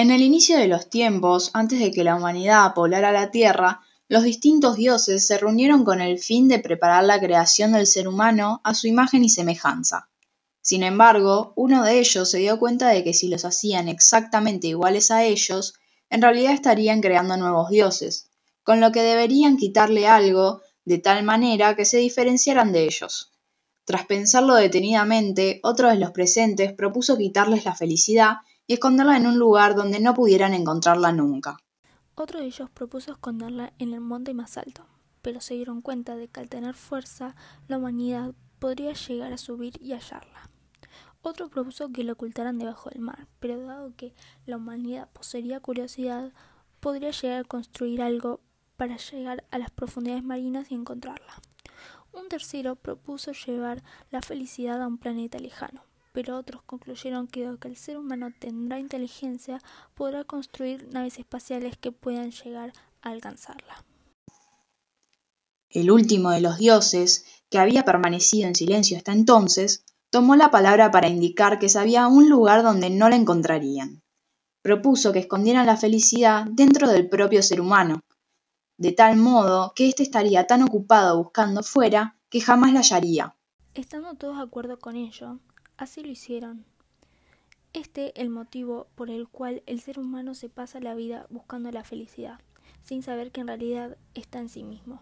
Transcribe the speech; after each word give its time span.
En 0.00 0.10
el 0.10 0.22
inicio 0.22 0.56
de 0.56 0.66
los 0.66 0.88
tiempos, 0.88 1.50
antes 1.52 1.78
de 1.78 1.90
que 1.90 2.04
la 2.04 2.16
humanidad 2.16 2.72
poblara 2.72 3.12
la 3.12 3.30
Tierra, 3.30 3.82
los 4.08 4.22
distintos 4.22 4.76
dioses 4.76 5.26
se 5.26 5.36
reunieron 5.36 5.84
con 5.84 6.00
el 6.00 6.18
fin 6.18 6.48
de 6.48 6.58
preparar 6.58 7.04
la 7.04 7.20
creación 7.20 7.72
del 7.72 7.86
ser 7.86 8.08
humano 8.08 8.62
a 8.64 8.72
su 8.72 8.86
imagen 8.86 9.24
y 9.24 9.28
semejanza. 9.28 10.08
Sin 10.62 10.84
embargo, 10.84 11.52
uno 11.54 11.84
de 11.84 11.98
ellos 11.98 12.30
se 12.30 12.38
dio 12.38 12.58
cuenta 12.58 12.88
de 12.88 13.04
que 13.04 13.12
si 13.12 13.28
los 13.28 13.44
hacían 13.44 13.88
exactamente 13.88 14.68
iguales 14.68 15.10
a 15.10 15.24
ellos, 15.24 15.74
en 16.08 16.22
realidad 16.22 16.54
estarían 16.54 17.02
creando 17.02 17.36
nuevos 17.36 17.68
dioses, 17.68 18.30
con 18.62 18.80
lo 18.80 18.92
que 18.92 19.02
deberían 19.02 19.58
quitarle 19.58 20.06
algo 20.06 20.62
de 20.86 20.96
tal 20.96 21.24
manera 21.24 21.76
que 21.76 21.84
se 21.84 21.98
diferenciaran 21.98 22.72
de 22.72 22.84
ellos. 22.84 23.32
Tras 23.84 24.06
pensarlo 24.06 24.54
detenidamente, 24.54 25.60
otro 25.62 25.90
de 25.90 25.96
los 25.96 26.12
presentes 26.12 26.72
propuso 26.72 27.18
quitarles 27.18 27.66
la 27.66 27.74
felicidad 27.74 28.36
y 28.70 28.74
esconderla 28.74 29.16
en 29.16 29.26
un 29.26 29.36
lugar 29.36 29.74
donde 29.74 29.98
no 29.98 30.14
pudieran 30.14 30.54
encontrarla 30.54 31.10
nunca. 31.10 31.56
Otro 32.14 32.38
de 32.38 32.46
ellos 32.46 32.70
propuso 32.70 33.10
esconderla 33.10 33.72
en 33.80 33.92
el 33.92 34.00
monte 34.00 34.32
más 34.32 34.56
alto, 34.56 34.86
pero 35.22 35.40
se 35.40 35.54
dieron 35.54 35.80
cuenta 35.80 36.14
de 36.14 36.28
que 36.28 36.38
al 36.38 36.48
tener 36.48 36.76
fuerza, 36.76 37.34
la 37.66 37.78
humanidad 37.78 38.32
podría 38.60 38.92
llegar 38.92 39.32
a 39.32 39.38
subir 39.38 39.72
y 39.82 39.90
hallarla. 39.90 40.50
Otro 41.20 41.48
propuso 41.48 41.90
que 41.90 42.04
la 42.04 42.12
ocultaran 42.12 42.60
debajo 42.60 42.90
del 42.90 43.00
mar, 43.00 43.26
pero 43.40 43.60
dado 43.60 43.92
que 43.96 44.14
la 44.46 44.58
humanidad 44.58 45.08
poseería 45.12 45.58
curiosidad, 45.58 46.32
podría 46.78 47.10
llegar 47.10 47.40
a 47.40 47.48
construir 47.48 48.00
algo 48.00 48.38
para 48.76 48.98
llegar 48.98 49.42
a 49.50 49.58
las 49.58 49.72
profundidades 49.72 50.22
marinas 50.22 50.70
y 50.70 50.76
encontrarla. 50.76 51.42
Un 52.12 52.28
tercero 52.28 52.76
propuso 52.76 53.32
llevar 53.32 53.82
la 54.12 54.22
felicidad 54.22 54.80
a 54.80 54.86
un 54.86 54.98
planeta 54.98 55.40
lejano, 55.40 55.89
pero 56.12 56.36
otros 56.36 56.62
concluyeron 56.62 57.26
que 57.26 57.44
dado 57.44 57.58
que 57.58 57.68
el 57.68 57.76
ser 57.76 57.96
humano 57.96 58.30
tendrá 58.38 58.78
inteligencia, 58.78 59.60
podrá 59.94 60.24
construir 60.24 60.88
naves 60.92 61.18
espaciales 61.18 61.76
que 61.76 61.92
puedan 61.92 62.30
llegar 62.32 62.72
a 63.02 63.10
alcanzarla. 63.10 63.84
El 65.68 65.90
último 65.90 66.30
de 66.30 66.40
los 66.40 66.58
dioses, 66.58 67.24
que 67.48 67.58
había 67.58 67.84
permanecido 67.84 68.48
en 68.48 68.56
silencio 68.56 68.96
hasta 68.96 69.12
entonces, 69.12 69.84
tomó 70.10 70.34
la 70.34 70.50
palabra 70.50 70.90
para 70.90 71.08
indicar 71.08 71.58
que 71.58 71.68
sabía 71.68 72.08
un 72.08 72.28
lugar 72.28 72.62
donde 72.62 72.90
no 72.90 73.08
la 73.08 73.16
encontrarían. 73.16 74.02
Propuso 74.62 75.12
que 75.12 75.20
escondieran 75.20 75.66
la 75.66 75.76
felicidad 75.76 76.44
dentro 76.50 76.88
del 76.88 77.08
propio 77.08 77.42
ser 77.42 77.60
humano, 77.60 78.00
de 78.76 78.92
tal 78.92 79.16
modo 79.16 79.72
que 79.76 79.88
éste 79.88 80.02
estaría 80.02 80.46
tan 80.46 80.62
ocupado 80.62 81.22
buscando 81.22 81.62
fuera 81.62 82.16
que 82.28 82.40
jamás 82.40 82.72
la 82.72 82.80
hallaría. 82.80 83.36
Estando 83.74 84.14
todos 84.14 84.38
de 84.38 84.42
acuerdo 84.42 84.78
con 84.78 84.96
ello, 84.96 85.38
Así 85.80 86.02
lo 86.02 86.10
hicieron. 86.10 86.66
Este 87.72 88.20
el 88.20 88.28
motivo 88.28 88.88
por 88.96 89.08
el 89.08 89.28
cual 89.28 89.62
el 89.64 89.80
ser 89.80 89.98
humano 89.98 90.34
se 90.34 90.50
pasa 90.50 90.78
la 90.78 90.94
vida 90.94 91.26
buscando 91.30 91.72
la 91.72 91.84
felicidad, 91.84 92.38
sin 92.82 93.02
saber 93.02 93.32
que 93.32 93.40
en 93.40 93.46
realidad 93.46 93.96
está 94.12 94.40
en 94.40 94.50
sí 94.50 94.62
mismo. 94.62 95.00